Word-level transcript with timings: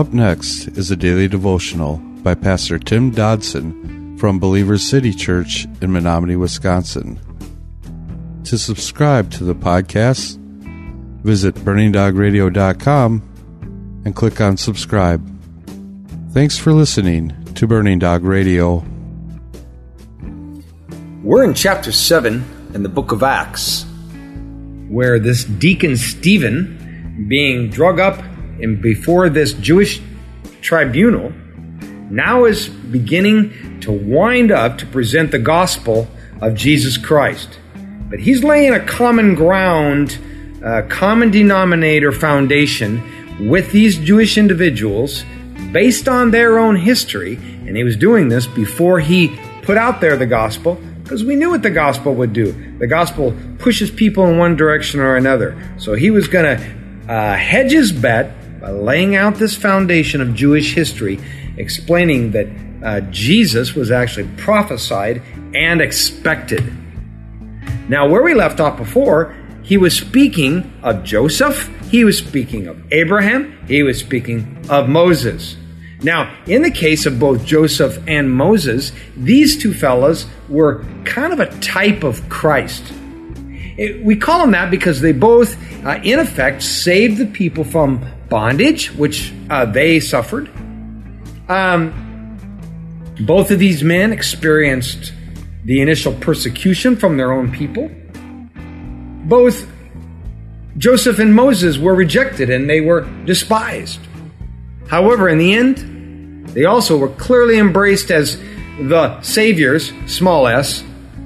Up 0.00 0.14
next 0.14 0.66
is 0.78 0.90
a 0.90 0.96
daily 0.96 1.28
devotional 1.28 1.98
by 2.22 2.34
Pastor 2.34 2.78
Tim 2.78 3.10
Dodson 3.10 4.16
from 4.16 4.38
Believers 4.38 4.82
City 4.82 5.12
Church 5.12 5.66
in 5.82 5.92
Menominee, 5.92 6.36
Wisconsin. 6.36 7.20
To 8.44 8.56
subscribe 8.56 9.30
to 9.32 9.44
the 9.44 9.54
podcast, 9.54 10.38
visit 11.22 11.54
burningdogradio.com 11.56 14.02
and 14.06 14.16
click 14.16 14.40
on 14.40 14.56
subscribe. 14.56 15.22
Thanks 16.32 16.56
for 16.56 16.72
listening 16.72 17.34
to 17.56 17.66
Burning 17.66 17.98
Dog 17.98 18.24
Radio. 18.24 18.82
We're 21.22 21.44
in 21.44 21.52
chapter 21.52 21.92
7 21.92 22.70
in 22.72 22.82
the 22.82 22.88
book 22.88 23.12
of 23.12 23.22
Acts, 23.22 23.84
where 24.88 25.18
this 25.18 25.44
deacon 25.44 25.98
Stephen, 25.98 27.26
being 27.28 27.68
drug 27.68 28.00
up 28.00 28.29
in 28.60 28.80
before 28.80 29.28
this 29.28 29.52
Jewish 29.54 30.00
tribunal, 30.60 31.32
now 32.10 32.44
is 32.44 32.68
beginning 32.68 33.80
to 33.80 33.92
wind 33.92 34.50
up 34.50 34.78
to 34.78 34.86
present 34.86 35.30
the 35.30 35.38
gospel 35.38 36.08
of 36.40 36.54
Jesus 36.54 36.96
Christ. 36.96 37.58
But 38.08 38.18
he's 38.18 38.42
laying 38.42 38.74
a 38.74 38.80
common 38.80 39.34
ground, 39.34 40.18
a 40.62 40.82
common 40.82 41.30
denominator 41.30 42.12
foundation 42.12 43.48
with 43.48 43.70
these 43.72 43.96
Jewish 43.98 44.36
individuals 44.36 45.24
based 45.72 46.08
on 46.08 46.30
their 46.30 46.58
own 46.58 46.76
history. 46.76 47.36
And 47.36 47.76
he 47.76 47.84
was 47.84 47.96
doing 47.96 48.28
this 48.28 48.46
before 48.46 48.98
he 48.98 49.38
put 49.62 49.76
out 49.76 50.00
there 50.00 50.16
the 50.16 50.26
gospel 50.26 50.80
because 51.02 51.24
we 51.24 51.36
knew 51.36 51.50
what 51.50 51.62
the 51.62 51.70
gospel 51.70 52.14
would 52.14 52.32
do. 52.32 52.52
The 52.78 52.86
gospel 52.86 53.34
pushes 53.58 53.90
people 53.90 54.26
in 54.26 54.38
one 54.38 54.56
direction 54.56 55.00
or 55.00 55.16
another. 55.16 55.56
So 55.78 55.94
he 55.94 56.10
was 56.10 56.28
going 56.28 56.56
to 56.56 57.12
uh, 57.12 57.36
hedge 57.36 57.72
his 57.72 57.92
bet 57.92 58.32
by 58.60 58.70
laying 58.70 59.16
out 59.16 59.36
this 59.36 59.56
foundation 59.56 60.20
of 60.20 60.34
Jewish 60.34 60.74
history, 60.74 61.18
explaining 61.56 62.32
that 62.32 62.46
uh, 62.82 63.00
Jesus 63.10 63.74
was 63.74 63.90
actually 63.90 64.28
prophesied 64.36 65.22
and 65.54 65.80
expected. 65.80 66.72
Now, 67.88 68.08
where 68.08 68.22
we 68.22 68.34
left 68.34 68.60
off 68.60 68.76
before, 68.76 69.34
he 69.62 69.76
was 69.76 69.96
speaking 69.96 70.72
of 70.82 71.04
Joseph, 71.04 71.68
he 71.90 72.04
was 72.04 72.18
speaking 72.18 72.66
of 72.66 72.80
Abraham, 72.92 73.58
he 73.66 73.82
was 73.82 73.98
speaking 73.98 74.64
of 74.68 74.88
Moses. 74.88 75.56
Now, 76.02 76.34
in 76.46 76.62
the 76.62 76.70
case 76.70 77.04
of 77.04 77.18
both 77.18 77.44
Joseph 77.44 78.02
and 78.06 78.30
Moses, 78.30 78.92
these 79.16 79.60
two 79.60 79.74
fellows 79.74 80.26
were 80.48 80.84
kind 81.04 81.32
of 81.32 81.40
a 81.40 81.58
type 81.60 82.04
of 82.04 82.26
Christ. 82.28 82.82
It, 83.76 84.02
we 84.02 84.16
call 84.16 84.40
them 84.40 84.52
that 84.52 84.70
because 84.70 85.00
they 85.00 85.12
both, 85.12 85.56
uh, 85.84 86.00
in 86.02 86.18
effect, 86.18 86.62
saved 86.62 87.18
the 87.18 87.26
people 87.26 87.64
from 87.64 88.04
bondage, 88.28 88.92
which 88.92 89.32
uh, 89.48 89.64
they 89.64 90.00
suffered. 90.00 90.50
Um, 91.48 91.92
both 93.20 93.50
of 93.50 93.58
these 93.58 93.82
men 93.82 94.12
experienced 94.12 95.12
the 95.64 95.80
initial 95.80 96.12
persecution 96.14 96.96
from 96.96 97.16
their 97.16 97.32
own 97.32 97.52
people. 97.52 97.90
Both 99.26 99.70
Joseph 100.78 101.18
and 101.18 101.34
Moses 101.34 101.76
were 101.76 101.94
rejected 101.94 102.48
and 102.48 102.68
they 102.68 102.80
were 102.80 103.02
despised. 103.24 104.00
However, 104.88 105.28
in 105.28 105.38
the 105.38 105.54
end, 105.54 106.46
they 106.48 106.64
also 106.64 106.96
were 106.96 107.10
clearly 107.10 107.58
embraced 107.58 108.10
as 108.10 108.40
the 108.80 109.20
saviors, 109.20 109.92
small 110.06 110.46
s, 110.46 110.82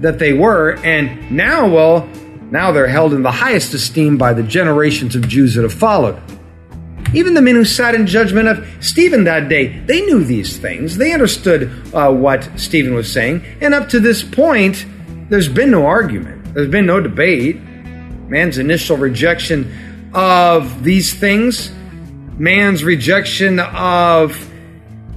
that 0.00 0.18
they 0.18 0.32
were, 0.32 0.76
and 0.84 1.30
now, 1.30 1.66
well, 1.66 2.08
now 2.50 2.72
they're 2.72 2.88
held 2.88 3.12
in 3.12 3.22
the 3.22 3.30
highest 3.30 3.74
esteem 3.74 4.16
by 4.18 4.32
the 4.32 4.42
generations 4.42 5.14
of 5.14 5.28
Jews 5.28 5.54
that 5.54 5.62
have 5.62 5.74
followed. 5.74 6.20
Even 7.14 7.34
the 7.34 7.42
men 7.42 7.54
who 7.54 7.64
sat 7.64 7.94
in 7.94 8.06
judgment 8.06 8.48
of 8.48 8.66
Stephen 8.80 9.24
that 9.24 9.48
day, 9.48 9.78
they 9.86 10.02
knew 10.02 10.22
these 10.24 10.58
things. 10.58 10.98
They 10.98 11.12
understood 11.12 11.70
uh, 11.94 12.12
what 12.12 12.48
Stephen 12.56 12.94
was 12.94 13.10
saying. 13.10 13.44
And 13.60 13.72
up 13.72 13.88
to 13.90 14.00
this 14.00 14.22
point, 14.22 14.84
there's 15.30 15.48
been 15.48 15.70
no 15.70 15.86
argument, 15.86 16.54
there's 16.54 16.70
been 16.70 16.86
no 16.86 17.00
debate. 17.00 17.60
Man's 18.28 18.58
initial 18.58 18.98
rejection 18.98 20.10
of 20.12 20.84
these 20.84 21.14
things 21.14 21.72
man's 22.38 22.84
rejection 22.84 23.58
of 23.60 24.50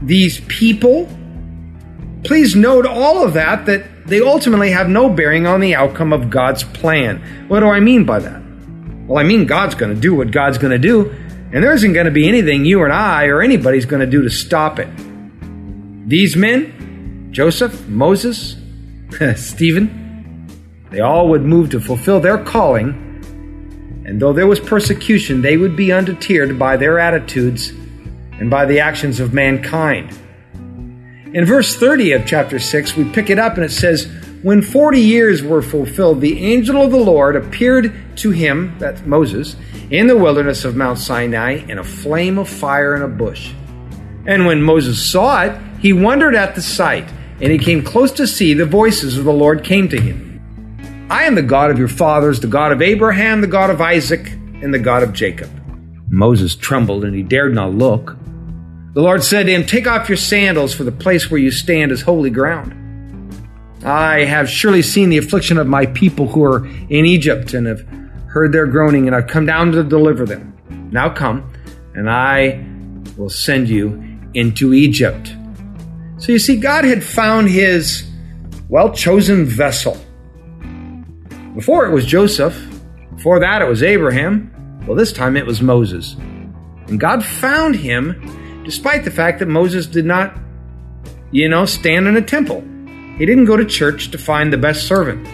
these 0.01 0.41
people. 0.41 1.07
Please 2.23 2.55
note 2.55 2.85
all 2.85 3.23
of 3.23 3.33
that, 3.33 3.65
that 3.67 3.85
they 4.05 4.21
ultimately 4.21 4.71
have 4.71 4.89
no 4.89 5.09
bearing 5.09 5.47
on 5.47 5.59
the 5.59 5.75
outcome 5.75 6.13
of 6.13 6.29
God's 6.29 6.63
plan. 6.63 7.47
What 7.47 7.61
do 7.61 7.67
I 7.67 7.79
mean 7.79 8.05
by 8.05 8.19
that? 8.19 8.41
Well, 9.07 9.19
I 9.19 9.23
mean 9.23 9.45
God's 9.45 9.75
going 9.75 9.93
to 9.93 9.99
do 9.99 10.15
what 10.15 10.31
God's 10.31 10.57
going 10.57 10.71
to 10.71 10.79
do, 10.79 11.09
and 11.51 11.63
there 11.63 11.73
isn't 11.73 11.93
going 11.93 12.05
to 12.05 12.11
be 12.11 12.27
anything 12.27 12.65
you 12.65 12.83
and 12.83 12.93
I 12.93 13.25
or 13.25 13.41
anybody's 13.41 13.85
going 13.85 13.99
to 14.01 14.07
do 14.07 14.21
to 14.23 14.29
stop 14.29 14.79
it. 14.79 14.89
These 16.07 16.35
men, 16.35 17.29
Joseph, 17.31 17.87
Moses, 17.87 18.57
Stephen, 19.35 20.47
they 20.89 20.99
all 20.99 21.29
would 21.29 21.43
move 21.43 21.69
to 21.71 21.79
fulfill 21.79 22.19
their 22.19 22.37
calling 22.37 23.11
and 24.11 24.19
though 24.19 24.33
there 24.33 24.47
was 24.47 24.59
persecution, 24.59 25.41
they 25.41 25.57
would 25.57 25.75
be 25.75 25.93
undeterred 25.93 26.57
by 26.57 26.75
their 26.75 26.99
attitudes 26.99 27.69
and 27.69 28.49
by 28.49 28.65
the 28.65 28.79
actions 28.79 29.19
of 29.19 29.33
mankind. 29.33 30.17
In 31.33 31.45
verse 31.45 31.77
30 31.77 32.11
of 32.11 32.25
chapter 32.25 32.59
6, 32.59 32.97
we 32.97 33.05
pick 33.05 33.29
it 33.29 33.39
up 33.39 33.55
and 33.55 33.63
it 33.63 33.71
says, 33.71 34.05
When 34.41 34.61
40 34.61 34.99
years 34.99 35.41
were 35.41 35.61
fulfilled, 35.61 36.19
the 36.19 36.43
angel 36.43 36.83
of 36.83 36.91
the 36.91 36.97
Lord 36.97 37.37
appeared 37.37 38.17
to 38.17 38.31
him, 38.31 38.75
that's 38.79 39.05
Moses, 39.05 39.55
in 39.89 40.07
the 40.07 40.17
wilderness 40.17 40.65
of 40.65 40.75
Mount 40.75 40.99
Sinai 40.99 41.63
in 41.69 41.79
a 41.79 41.85
flame 41.85 42.37
of 42.37 42.49
fire 42.49 42.97
in 42.97 43.01
a 43.01 43.07
bush. 43.07 43.53
And 44.27 44.45
when 44.45 44.61
Moses 44.61 45.01
saw 45.09 45.43
it, 45.43 45.57
he 45.79 45.93
wondered 45.93 46.35
at 46.35 46.53
the 46.55 46.61
sight, 46.61 47.09
and 47.39 47.49
he 47.49 47.57
came 47.57 47.81
close 47.81 48.11
to 48.13 48.27
see 48.27 48.53
the 48.53 48.65
voices 48.65 49.17
of 49.17 49.23
the 49.23 49.31
Lord 49.31 49.63
came 49.63 49.87
to 49.87 50.01
him. 50.01 51.07
I 51.09 51.23
am 51.23 51.35
the 51.35 51.41
God 51.41 51.71
of 51.71 51.79
your 51.79 51.87
fathers, 51.87 52.41
the 52.41 52.47
God 52.47 52.73
of 52.73 52.81
Abraham, 52.81 53.39
the 53.39 53.47
God 53.47 53.69
of 53.69 53.79
Isaac, 53.79 54.31
and 54.61 54.73
the 54.73 54.79
God 54.79 55.01
of 55.01 55.13
Jacob. 55.13 55.49
Moses 56.09 56.55
trembled 56.55 57.05
and 57.05 57.15
he 57.15 57.23
dared 57.23 57.55
not 57.55 57.73
look. 57.73 58.17
The 58.93 59.01
Lord 59.01 59.23
said 59.23 59.45
to 59.45 59.53
him, 59.53 59.65
Take 59.65 59.87
off 59.87 60.09
your 60.09 60.17
sandals, 60.17 60.73
for 60.73 60.83
the 60.83 60.91
place 60.91 61.31
where 61.31 61.39
you 61.39 61.49
stand 61.49 61.91
is 61.91 62.01
holy 62.01 62.29
ground. 62.29 62.77
I 63.85 64.25
have 64.25 64.49
surely 64.49 64.81
seen 64.81 65.09
the 65.09 65.17
affliction 65.17 65.57
of 65.57 65.65
my 65.65 65.85
people 65.85 66.27
who 66.27 66.43
are 66.43 66.65
in 66.65 67.05
Egypt 67.05 67.53
and 67.53 67.67
have 67.67 67.87
heard 68.27 68.51
their 68.51 68.67
groaning, 68.67 69.07
and 69.07 69.15
I've 69.15 69.27
come 69.27 69.45
down 69.45 69.71
to 69.71 69.83
deliver 69.83 70.25
them. 70.25 70.57
Now 70.91 71.09
come, 71.09 71.53
and 71.93 72.09
I 72.09 72.63
will 73.17 73.29
send 73.29 73.69
you 73.69 74.19
into 74.33 74.73
Egypt. 74.73 75.33
So 76.17 76.33
you 76.33 76.39
see, 76.39 76.57
God 76.57 76.83
had 76.83 77.03
found 77.03 77.49
his 77.49 78.09
well 78.67 78.91
chosen 78.93 79.45
vessel 79.45 79.97
before 81.55 81.85
it 81.85 81.91
was 81.91 82.05
Joseph. 82.05 82.57
Before 83.15 83.39
that 83.39 83.61
it 83.61 83.67
was 83.67 83.83
Abraham. 83.83 84.83
Well, 84.85 84.95
this 84.95 85.13
time 85.13 85.37
it 85.37 85.45
was 85.45 85.61
Moses. 85.61 86.15
And 86.87 86.99
God 86.99 87.23
found 87.23 87.75
him 87.75 88.40
despite 88.63 89.03
the 89.03 89.11
fact 89.11 89.39
that 89.39 89.47
Moses 89.47 89.87
did 89.87 90.05
not, 90.05 90.37
you 91.31 91.49
know, 91.49 91.65
stand 91.65 92.07
in 92.07 92.17
a 92.17 92.21
temple. 92.21 92.61
He 93.17 93.25
didn't 93.25 93.45
go 93.45 93.57
to 93.57 93.65
church 93.65 94.11
to 94.11 94.17
find 94.17 94.51
the 94.51 94.57
best 94.57 94.87
servant. 94.87 95.27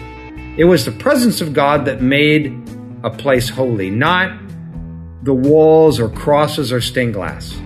It 0.58 0.64
was 0.64 0.84
the 0.84 0.92
presence 0.92 1.40
of 1.40 1.52
God 1.52 1.84
that 1.84 2.02
made 2.02 2.52
a 3.04 3.10
place 3.10 3.48
holy, 3.48 3.90
not 3.90 4.38
the 5.22 5.34
walls 5.34 6.00
or 6.00 6.08
crosses 6.08 6.72
or 6.72 6.80
stained 6.80 7.14
glass. 7.14 7.56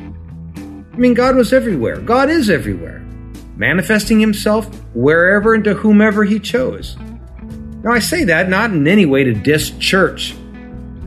I 0.56 0.96
mean, 0.96 1.14
God 1.14 1.36
was 1.36 1.52
everywhere. 1.52 1.96
God 1.96 2.28
is 2.28 2.50
everywhere, 2.50 2.98
manifesting 3.56 4.20
himself 4.20 4.68
wherever 4.94 5.54
and 5.54 5.64
to 5.64 5.74
whomever 5.74 6.24
he 6.24 6.38
chose. 6.38 6.96
Now, 7.82 7.92
I 7.92 7.98
say 7.98 8.24
that 8.24 8.48
not 8.48 8.70
in 8.70 8.86
any 8.86 9.06
way 9.06 9.24
to 9.24 9.32
diss 9.32 9.70
church, 9.78 10.36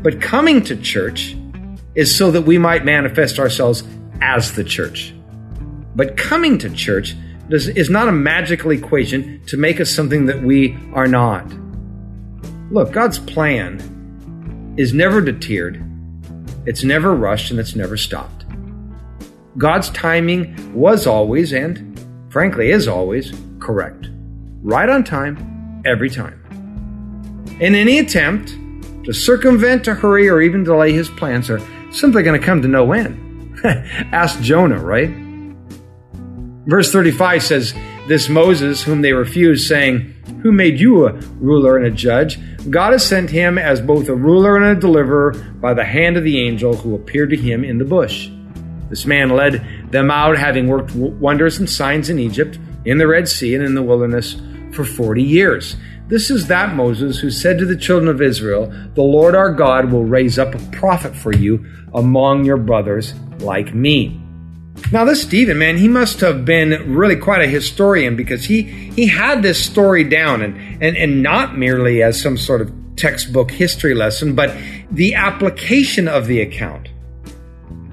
but 0.02 0.22
coming 0.22 0.62
to 0.64 0.76
church 0.76 1.38
is 1.94 2.16
so 2.16 2.32
that 2.32 2.42
we 2.42 2.58
might 2.58 2.84
manifest 2.84 3.40
ourselves 3.40 3.84
as 4.22 4.54
the 4.54 4.64
church. 4.64 5.14
But 5.96 6.18
coming 6.18 6.58
to 6.60 6.70
church 6.70 7.16
does, 7.50 7.68
is 7.68 7.90
not 7.90 8.08
a 8.08 8.12
magical 8.12 8.72
equation 8.72 9.42
to 9.48 9.58
make 9.58 9.80
us 9.80 9.90
something 9.90 10.26
that 10.26 10.42
we 10.42 10.78
are 10.94 11.08
not. 11.08 11.46
Look, 12.72 12.92
God's 12.92 13.20
plan 13.20 14.76
is 14.78 14.94
never 14.94 15.22
deterred, 15.22 15.82
it's 16.66 16.84
never 16.84 17.16
rushed, 17.16 17.52
and 17.52 17.60
it's 17.60 17.76
never 17.76 17.96
stopped. 17.96 18.46
God's 19.58 19.90
timing 19.92 20.74
was 20.74 21.08
always, 21.08 21.54
and 21.54 21.98
frankly 22.30 22.72
is 22.72 22.88
always, 22.88 23.32
correct. 23.60 24.10
Right 24.62 24.90
on 24.90 25.04
time, 25.04 25.82
every 25.86 26.10
time. 26.10 26.42
In 27.62 27.76
any 27.76 28.00
attempt 28.00 28.50
to 29.06 29.14
circumvent, 29.14 29.86
to 29.86 29.94
hurry, 29.94 30.28
or 30.28 30.42
even 30.42 30.64
delay 30.64 30.92
his 30.92 31.10
plans 31.10 31.50
are 31.50 31.62
simply 31.92 32.24
going 32.24 32.38
to 32.40 32.46
come 32.46 32.62
to 32.64 32.68
no 32.68 32.92
end. 32.92 33.22
Ask 34.12 34.42
Jonah, 34.42 34.80
right? 34.80 35.10
Verse 36.66 36.92
35 36.92 37.44
says, 37.44 37.74
This 38.08 38.28
Moses, 38.28 38.84
whom 38.84 39.02
they 39.02 39.14
refused, 39.14 39.68
saying, 39.68 40.14
Who 40.42 40.52
made 40.52 40.80
you 40.80 41.06
a 41.06 41.14
ruler 41.40 41.78
and 41.78 41.86
a 41.86 41.92
judge? 41.92 42.40
God 42.70 42.94
has 42.94 43.06
sent 43.06 43.30
him 43.30 43.58
as 43.58 43.80
both 43.82 44.10
a 44.10 44.16
ruler 44.16 44.58
and 44.58 44.66
a 44.66 44.80
deliverer 44.80 45.34
by 45.62 45.74
the 45.74 45.86
hand 45.86 46.18
of 46.18 46.24
the 46.24 46.42
angel 46.42 46.76
who 46.76 46.96
appeared 46.96 47.30
to 47.30 47.38
him 47.38 47.64
in 47.64 47.78
the 47.78 47.86
bush. 47.86 48.30
This 48.90 49.06
man 49.06 49.30
led 49.30 49.92
them 49.92 50.10
out, 50.10 50.38
having 50.38 50.68
worked 50.68 50.94
wonders 50.96 51.60
and 51.60 51.70
signs 51.70 52.10
in 52.10 52.20
Egypt, 52.20 52.58
in 52.86 52.98
the 52.98 53.08
Red 53.08 53.28
Sea, 53.28 53.56
and 53.56 53.64
in 53.64 53.76
the 53.76 53.84
wilderness 53.84 54.36
for 54.72 54.84
40 54.84 55.24
years. 55.24 55.76
This 56.08 56.30
is 56.30 56.48
that 56.48 56.76
Moses 56.76 57.20
who 57.20 57.32
said 57.32 57.58
to 57.58 57.66
the 57.66 57.76
children 57.76 58.10
of 58.10 58.22
Israel, 58.22 58.72
The 58.94 59.02
Lord 59.02 59.34
our 59.34 59.52
God 59.52 59.92
will 59.92 60.04
raise 60.04 60.38
up 60.38 60.54
a 60.54 60.60
prophet 60.72 61.16
for 61.16 61.34
you 61.34 61.66
among 61.96 62.46
your 62.46 62.58
brothers 62.58 63.16
like 63.40 63.74
me. 63.74 64.22
Now, 64.92 65.04
this 65.06 65.24
Stephen, 65.24 65.58
man, 65.58 65.78
he 65.78 65.88
must 65.88 66.20
have 66.20 66.46
been 66.46 66.94
really 66.94 67.16
quite 67.16 67.42
a 67.42 67.48
historian 67.48 68.16
because 68.16 68.46
he, 68.46 68.62
he 68.62 69.08
had 69.08 69.42
this 69.42 69.64
story 69.64 70.04
down 70.04 70.44
and, 70.44 70.84
and, 70.84 70.96
and 70.96 71.24
not 71.24 71.58
merely 71.58 72.04
as 72.04 72.22
some 72.22 72.38
sort 72.38 72.62
of 72.62 72.72
textbook 72.96 73.50
history 73.50 73.96
lesson, 73.96 74.36
but 74.36 74.56
the 74.92 75.16
application 75.16 76.08
of 76.08 76.28
the 76.28 76.42
account. 76.42 76.85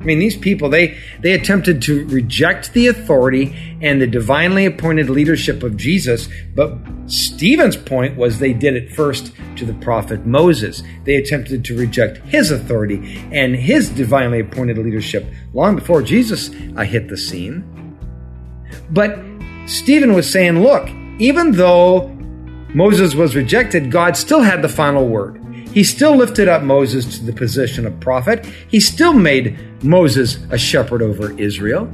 I 0.03 0.05
mean, 0.05 0.19
these 0.19 0.37
people, 0.37 0.69
they, 0.69 0.99
they 1.21 1.33
attempted 1.33 1.81
to 1.83 2.05
reject 2.09 2.73
the 2.73 2.89
authority 2.89 3.79
and 3.81 4.03
the 4.03 4.07
divinely 4.09 4.67
appointed 4.67 5.09
leadership 5.09 5.63
of 5.63 5.77
Jesus, 5.77 6.29
but 6.57 6.77
Stephen's 7.07 7.77
point 7.77 8.17
was 8.17 8.41
they 8.41 8.53
did 8.53 8.75
it 8.75 8.91
first 8.91 9.33
to 9.57 9.65
the 9.65 9.75
prophet 9.75 10.27
Moses. 10.27 10.83
They 11.05 11.15
attempted 11.15 11.65
to 11.67 11.79
reject 11.79 12.19
his 12.19 12.51
authority 12.51 13.25
and 13.31 13.55
his 13.55 13.91
divinely 13.91 14.41
appointed 14.41 14.77
leadership 14.77 15.25
long 15.55 15.77
before 15.77 16.03
Jesus 16.03 16.51
uh, 16.77 16.83
hit 16.83 17.09
the 17.09 17.17
scene. 17.17 17.63
But 18.91 19.21
Stephen 19.67 20.15
was 20.15 20.29
saying, 20.29 20.59
look, 20.65 20.89
even 21.21 21.53
though 21.53 22.09
Moses 22.75 23.15
was 23.15 23.37
rejected, 23.37 23.93
God 23.93 24.17
still 24.17 24.41
had 24.41 24.63
the 24.63 24.69
final 24.69 25.07
word. 25.07 25.39
He 25.73 25.85
still 25.85 26.17
lifted 26.17 26.49
up 26.49 26.63
Moses 26.63 27.19
to 27.19 27.25
the 27.25 27.33
position 27.33 27.87
of 27.87 27.99
prophet. 28.01 28.45
He 28.69 28.79
still 28.81 29.15
made 29.15 29.59
Moses 29.83 30.39
a 30.51 30.59
shepherd 30.59 31.03
over 31.03 31.39
Israel. 31.39 31.93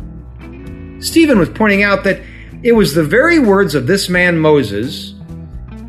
Stephen 1.00 1.38
was 1.38 1.48
pointing 1.48 1.82
out 1.82 2.04
that 2.04 2.20
it 2.62 2.72
was 2.72 2.94
the 2.94 3.04
very 3.04 3.38
words 3.38 3.74
of 3.74 3.86
this 3.86 4.08
man 4.08 4.38
Moses, 4.38 5.14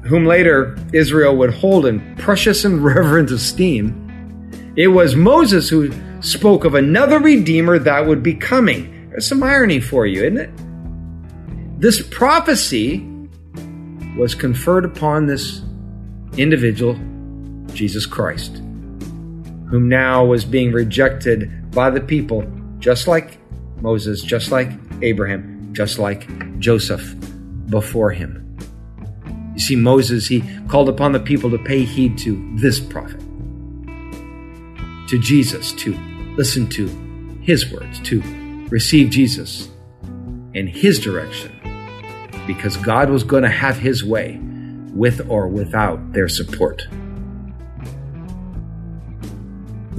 whom 0.04 0.25
later 0.25 0.78
Israel 0.94 1.36
would 1.38 1.54
hold 1.54 1.86
in 1.86 2.16
precious 2.18 2.63
and 2.63 2.84
reverent 2.84 3.31
esteem. 3.31 4.06
It 4.75 4.88
was 4.88 5.16
Moses 5.16 5.68
who 5.69 5.92
spoke 6.22 6.63
of 6.63 6.75
another 6.75 7.19
Redeemer 7.19 7.80
that 7.80 8.06
would 8.06 8.22
be 8.22 8.36
coming. 8.36 9.10
There's 9.10 9.28
some 9.28 9.42
irony 9.42 9.80
for 9.80 10.06
you, 10.06 10.24
isn't 10.24 10.38
it? 10.38 11.81
This 11.81 12.02
prophecy 12.07 13.06
was 14.18 14.36
conferred 14.36 14.86
upon 14.86 15.25
this 15.25 15.62
individual 16.38 17.00
Jesus 17.74 18.06
Christ, 18.06 18.57
whom 19.69 19.90
now 19.90 20.25
was 20.25 20.45
being 20.45 20.72
rejected 20.72 21.52
by 21.80 21.90
the 21.90 22.02
people, 22.02 22.44
just 22.80 23.08
like 23.08 23.38
Moses, 23.80 24.22
just 24.22 24.52
like 24.52 24.70
Abraham, 25.02 25.70
just 25.72 25.98
like 25.98 26.28
Joseph 26.60 27.16
before 27.70 28.12
him. 28.12 28.58
You 29.54 29.62
see, 29.62 29.78
Moses, 29.78 30.28
he 30.28 30.44
called 30.68 30.90
upon 30.90 31.14
the 31.14 31.22
people 31.22 31.50
to 31.52 31.58
pay 31.58 31.86
heed 31.86 32.18
to 32.18 32.31
this 32.58 32.81
prophet, 32.81 33.22
to 35.08 35.20
Jesus, 35.22 35.72
to 35.84 35.94
listen 36.36 36.68
to 36.68 36.90
his 37.42 37.72
words, 37.72 38.02
to 38.02 38.22
receive 38.70 39.10
Jesus 39.10 39.70
in 40.54 40.68
his 40.68 41.00
direction, 41.00 41.54
because 42.46 42.76
God 42.76 43.10
was 43.10 43.24
going 43.24 43.44
to 43.44 43.50
have 43.50 43.78
his 43.78 44.04
way 44.04 44.38
with 44.94 45.26
or 45.30 45.48
without 45.48 46.12
their 46.12 46.28
support. 46.28 46.86